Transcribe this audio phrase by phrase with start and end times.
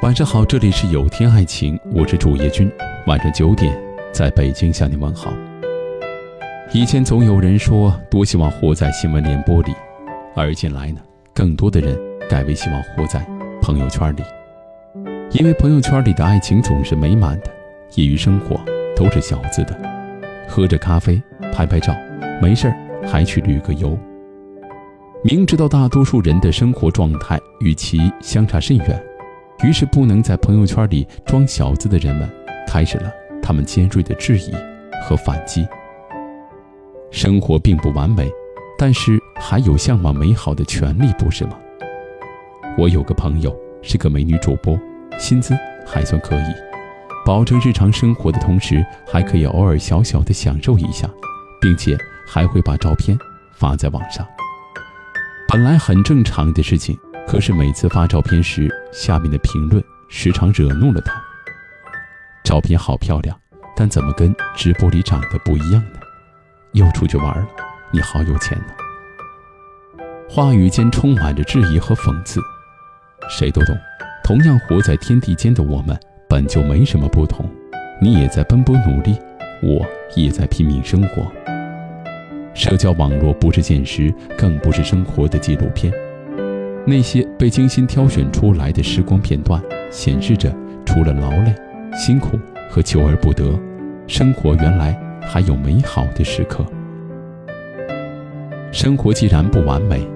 [0.00, 2.70] 晚上好，这里是有天爱情，我是主页君。
[3.06, 3.76] 晚上九点，
[4.12, 5.32] 在北京向你问好。
[6.72, 9.74] 以前总有人说多希望活在新闻联播里，
[10.36, 11.00] 而近来呢，
[11.34, 11.98] 更多的人
[12.28, 13.26] 改为希望活在
[13.60, 14.22] 朋友圈里，
[15.32, 17.50] 因为朋友圈里的爱情总是美满的，
[17.96, 18.60] 业余生活
[18.94, 19.76] 都是小资的，
[20.46, 21.20] 喝着咖啡
[21.52, 21.92] 拍拍照，
[22.40, 23.98] 没事儿还去旅个游。
[25.26, 29.02] 明知道大多数人的生活状态与其相差甚远，
[29.64, 32.30] 于是不能在朋友圈里装小资的人们，
[32.68, 33.10] 开始了
[33.42, 34.52] 他们尖锐的质疑
[35.02, 35.66] 和反击。
[37.10, 38.30] 生活并不完美，
[38.78, 41.58] 但是还有向往美好的权利，不是吗？
[42.76, 44.78] 我有个朋友是个美女主播，
[45.18, 45.56] 薪资
[45.86, 46.54] 还算可以，
[47.24, 51.08] 保证日常生活的同时，还可以偶尔小小的享受一下，
[51.62, 51.96] 并且
[52.28, 53.16] 还会把照片
[53.54, 54.26] 发在网上。
[55.54, 61.14] 本来很正常的事情，可是每次发照片时，下面的评论时常惹怒了他。
[62.42, 63.38] 照片好漂亮，
[63.76, 66.00] 但怎么跟直播里长得不一样呢？
[66.72, 67.46] 又出去玩了，
[67.92, 70.04] 你好有钱呢。
[70.28, 72.40] 话语间充满着质疑和讽刺，
[73.30, 73.76] 谁都懂。
[74.24, 75.96] 同样活在天地间的我们，
[76.28, 77.48] 本就没什么不同。
[78.02, 79.16] 你也在奔波努力，
[79.62, 81.30] 我也在拼命生活。
[82.54, 85.92] 社交网络不是现实，更不是生活的纪录片。
[86.86, 91.52] 那些被精心挑选出来的时光片段，显示着除了劳累、
[91.94, 92.38] 辛苦
[92.70, 93.58] 和求而不得，
[94.06, 96.64] 生活原来还有美好的时刻。
[98.70, 100.06] 生活既然不完美，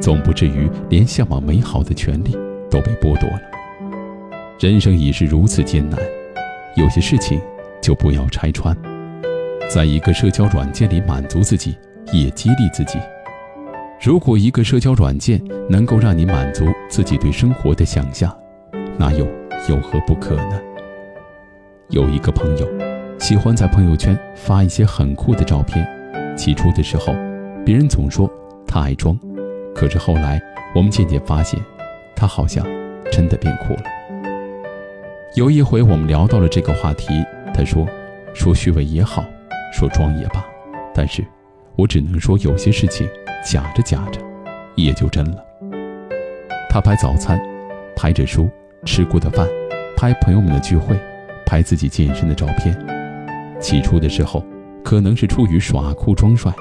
[0.00, 2.32] 总不至于连向往美好的权利
[2.70, 3.40] 都被剥夺了。
[4.58, 5.98] 人生已是如此艰难，
[6.76, 7.40] 有些事情
[7.82, 8.74] 就不要拆穿。
[9.74, 11.76] 在一个社交软件里满足自己，
[12.12, 12.96] 也激励自己。
[14.00, 18.32] 如果一个社交软件能够让你满足自己对生活的想象，
[18.96, 19.26] 那又
[19.68, 20.60] 有何不可呢？
[21.88, 22.68] 有一个朋友，
[23.18, 25.84] 喜欢在朋友圈发一些很酷的照片。
[26.36, 27.12] 起初的时候，
[27.66, 28.30] 别人总说
[28.68, 29.18] 他爱装，
[29.74, 30.40] 可是后来
[30.72, 31.58] 我们渐渐发现，
[32.14, 32.64] 他好像
[33.10, 33.82] 真的变酷了。
[35.34, 37.08] 有一回我们聊到了这个话题，
[37.52, 37.84] 他说
[38.32, 39.24] ：“说虚伪也好。”
[39.74, 40.46] 说装也罢，
[40.94, 41.26] 但是，
[41.74, 43.08] 我只能说有些事情
[43.44, 44.20] 假着假着，
[44.76, 45.44] 也就真了。
[46.70, 47.40] 他拍早餐，
[47.96, 48.48] 拍着书
[48.84, 49.48] 吃过的饭，
[49.96, 50.96] 拍朋友们的聚会，
[51.44, 52.72] 拍自己健身的照片。
[53.60, 54.46] 起初的时候，
[54.84, 56.52] 可能是出于耍酷装帅，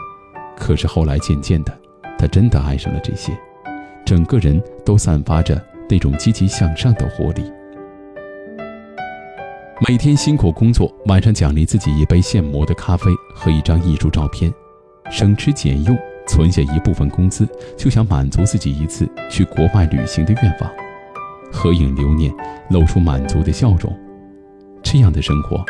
[0.57, 1.71] 可是后来渐渐的，
[2.17, 3.31] 他真的爱上了这些，
[4.03, 7.43] 整个人都散发着那种积极向上的活力。
[9.85, 14.49] 每天辛苦工作，晚上奖励自己一杯现磨的咖啡和一张艺术照片，
[15.11, 17.45] 省吃俭用存下一部分工资，
[17.77, 20.71] 就想满足自己一次去国外旅行的愿望，
[21.51, 22.33] 合影留念，
[22.69, 23.93] 露出满足的笑容。
[24.81, 25.61] 这样的生活，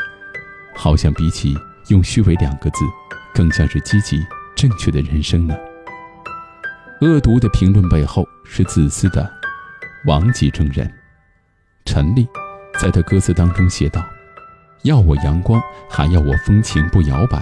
[0.76, 1.56] 好像比起
[1.88, 2.86] 用“虚伪”两个字，
[3.34, 4.24] 更像是积极
[4.56, 5.58] 正确的人生呢。
[7.02, 9.28] 恶毒的评论背后是自私的
[10.06, 10.88] 王级证人
[11.84, 12.28] 陈丽。
[12.84, 14.04] 在他歌词当中写道
[14.84, 17.40] ：“要我阳光，还要我风情不摇摆；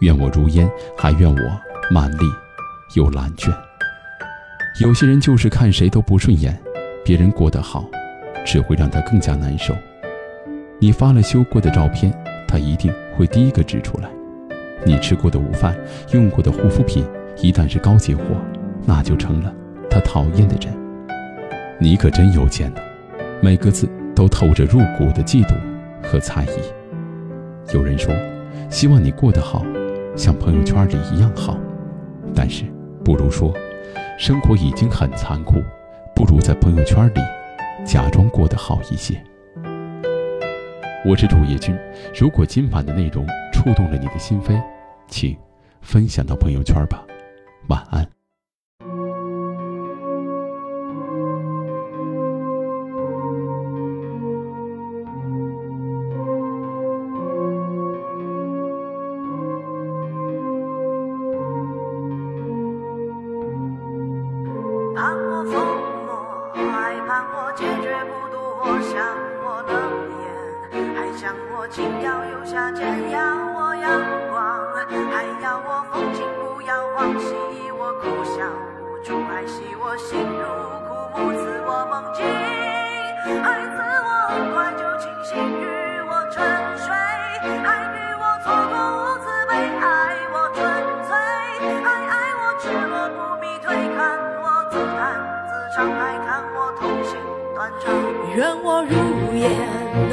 [0.00, 2.24] 愿我如烟，还愿我曼丽
[2.94, 3.50] 又懒倦。”
[4.82, 6.54] 有些人就是看谁都不顺眼，
[7.02, 7.86] 别人过得好，
[8.44, 9.74] 只会让他更加难受。
[10.78, 12.12] 你发了修过的照片，
[12.46, 14.10] 他一定会第一个指出来；
[14.84, 15.74] 你吃过的午饭、
[16.12, 17.02] 用过的护肤品，
[17.38, 18.22] 一旦是高级货，
[18.84, 19.50] 那就成了
[19.88, 20.76] 他讨厌的人。
[21.80, 22.80] 你可真有钱呢，
[23.40, 23.88] 每个字。
[24.18, 25.54] 都透着入骨的嫉妒
[26.02, 27.72] 和猜疑。
[27.72, 28.12] 有人说，
[28.68, 29.64] 希望你过得好，
[30.16, 31.56] 像朋友圈里一样好。
[32.34, 32.64] 但是，
[33.04, 33.54] 不如说，
[34.18, 35.62] 生活已经很残酷，
[36.16, 37.20] 不如在朋友圈里
[37.84, 39.22] 假装过得好一些。
[41.06, 41.78] 我是主页君，
[42.12, 44.60] 如果今晚的内容触动了你的心扉，
[45.06, 45.36] 请
[45.80, 47.06] 分享到朋友圈吧。
[47.68, 48.17] 晚安。
[65.50, 65.56] 疯
[66.06, 68.92] 魔，还盼我坚决不渡，我想
[69.42, 69.72] 我能
[70.20, 70.26] 言，
[70.94, 73.18] 还想我轻佻又下贱，要
[73.56, 73.88] 我阳
[74.30, 74.38] 光，
[75.10, 77.34] 还要我风情不要忘，戏
[77.72, 78.44] 我苦笑
[78.80, 80.44] 无助，还戏我心如
[80.86, 82.24] 枯木，赐我梦境，
[83.42, 85.62] 还赐我很快就清醒，与
[86.08, 86.44] 我沉
[86.76, 86.86] 睡，
[98.38, 98.94] 愿我如
[99.34, 99.50] 烟，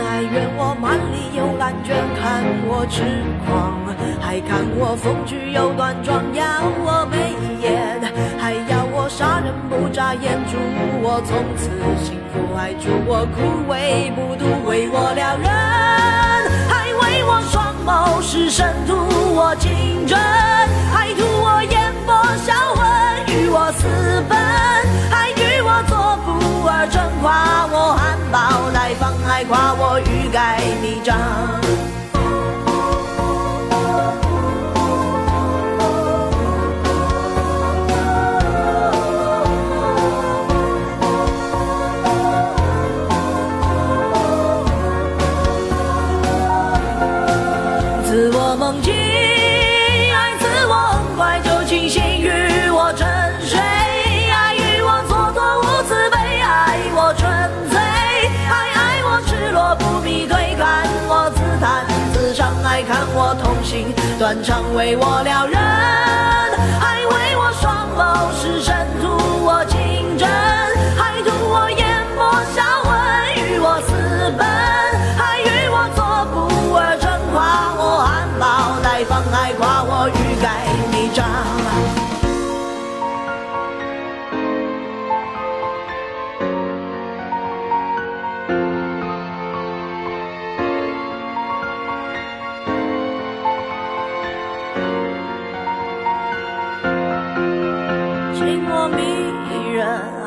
[0.01, 3.04] 还愿我满里有感觉，看我痴
[3.45, 3.77] 狂，
[4.19, 6.44] 还看我风趣又端庄，要
[6.81, 8.01] 我眉眼，
[8.42, 10.57] 还要我杀人不眨眼，祝
[11.04, 11.69] 我从此
[12.04, 15.45] 幸福，还祝我枯萎不渡，为我撩人，
[16.68, 18.95] 还为我双眸是神图
[19.36, 20.18] 我情真，
[20.92, 21.75] 还图我眼
[31.15, 31.54] down.
[64.25, 65.56] 断肠，为我撩人，
[66.81, 69.06] 还为我双眸失神图
[69.45, 70.27] 我情真，
[70.98, 71.86] 还图我眼
[72.18, 72.25] 波
[72.56, 72.89] 销魂，
[73.38, 73.94] 与我私
[74.36, 74.42] 奔，
[75.16, 77.38] 还与我做不二臣，夸
[77.77, 80.25] 我含苞待放，还夸我欲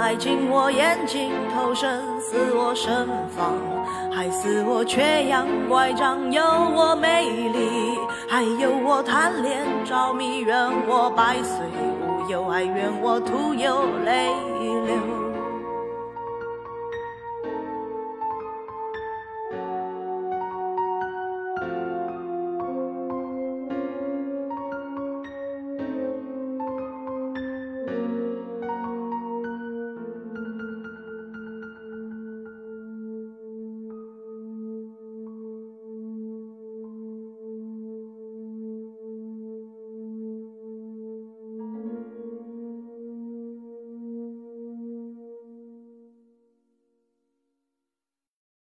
[0.09, 3.07] 人，爱情我眼睛投身，似我盛
[3.37, 3.53] 放，
[4.11, 10.57] 还似我缺氧乖张，有我美丽，还有我贪恋着迷，怨
[10.89, 11.61] 我百岁
[12.01, 14.31] 无忧，还怨我徒有泪
[14.87, 15.28] 流。